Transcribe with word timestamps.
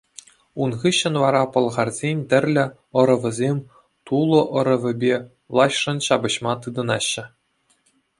Ун 0.63 0.71
хыҫҫӑн 0.83 1.15
вара 1.23 1.41
пӑлхарсен 1.57 2.19
тӗрлӗ 2.31 2.63
ӑрӑвӗсем 3.01 3.57
Тулӑ 4.11 4.39
ӑрӑвӗпе 4.61 5.15
влаҫшӑн 5.57 5.97
ҫапӑҫма 6.07 6.53
тытӑнаҫҫӗ. 6.63 7.25